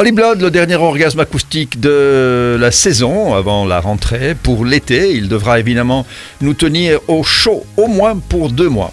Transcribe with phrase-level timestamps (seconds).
[0.00, 4.36] Holly Blood, le dernier orgasme acoustique de la saison avant la rentrée.
[4.40, 6.06] Pour l'été, il devra évidemment
[6.40, 8.92] nous tenir au chaud au moins pour deux mois.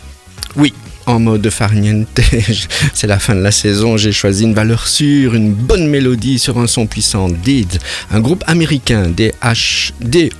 [0.55, 0.73] Oui,
[1.05, 2.19] en mode farniente.
[2.93, 6.57] C'est la fin de la saison, j'ai choisi une valeur sûre, une bonne mélodie sur
[6.57, 7.79] un son puissant Deed,
[8.11, 10.31] un groupe américain DEHD,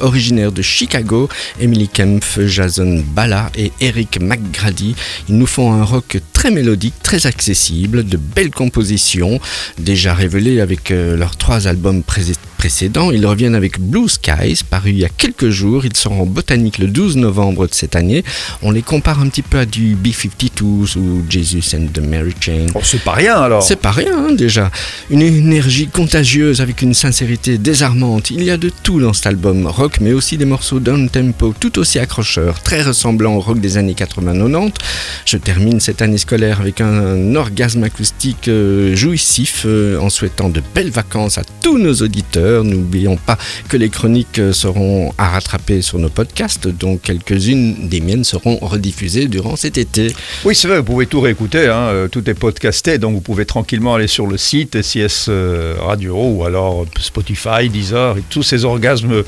[0.00, 1.28] originaire de Chicago,
[1.60, 4.94] Emily Kempf, Jason Balla et Eric McGrady.
[5.28, 9.40] Ils nous font un rock très mélodique, très accessible, de belles compositions,
[9.78, 12.02] déjà révélées avec euh, leurs trois albums
[12.56, 13.10] précédents.
[13.10, 15.84] Ils reviennent avec Blue Skies, paru il y a quelques jours.
[15.84, 18.24] Ils seront en botanique le 12 novembre de cette année.
[18.62, 22.66] On les compare un petit peu à du B-52 ou Jesus and the Mary Chain.
[22.74, 24.70] Oh, c'est pas rien alors C'est pas rien hein, déjà.
[25.10, 28.30] Une énergie contagieuse avec une sincérité désarmante.
[28.30, 31.54] Il y a de tout dans cet album rock, mais aussi des morceaux down tempo
[31.58, 34.72] tout aussi accrocheurs, très ressemblants au rock des années 80-90.
[35.26, 40.62] Je termine cette année scolaire avec un, orgasme acoustique euh, jouissif euh, en souhaitant de
[40.74, 42.64] belles vacances à tous nos auditeurs.
[42.64, 48.00] N'oublions pas que les chroniques euh, seront à rattraper sur nos podcasts, donc quelques-unes des
[48.00, 50.14] miennes seront rediffusées durant cet été.
[50.44, 53.44] Oui, c'est vrai, vous pouvez tout réécouter, hein, euh, tout est podcasté, donc vous pouvez
[53.46, 58.64] tranquillement aller sur le site SIS euh, Radio ou alors Spotify, Deezer, et tous ces
[58.64, 59.22] orgasmes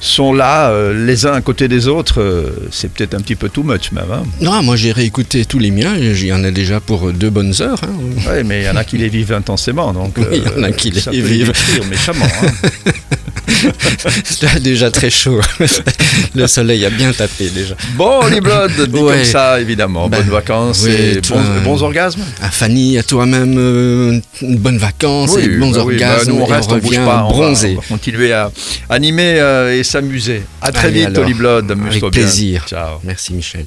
[0.00, 2.52] sont là, euh, les uns à côté des autres.
[2.70, 4.10] c'est peut-être un petit peu too much même.
[4.12, 4.22] Hein.
[4.40, 7.54] Non, moi j'ai réécouté tous les miens, il y en a déjà pour deux bonnes
[7.60, 7.80] heures.
[7.84, 7.94] Hein.
[8.28, 10.72] Oui, mais il y en a qui les vivent intensément, donc il y en a
[10.72, 11.52] qui les vivent
[11.88, 12.26] méchamment.
[14.24, 15.40] C'est déjà très chaud.
[16.34, 17.74] Le soleil a bien tapé déjà.
[17.94, 20.08] Bon, les Blood, dit comme ça, évidemment.
[20.08, 21.20] bonnes ben, vacances et
[21.64, 22.22] bons, orgasmes.
[22.42, 26.26] À Fanny, à toi-même, euh, bonnes vacances et bons bah orgasmes.
[26.26, 27.76] Bah nous, on reste, on, revient pas, bronzé.
[27.76, 28.50] On va, continuer à
[28.88, 30.42] animer euh, et s'amuser.
[30.60, 31.70] À très vite, Holly Blood.
[31.70, 32.64] Avec plaisir.
[32.68, 32.98] Ciao.
[33.04, 33.64] Merci, Michel.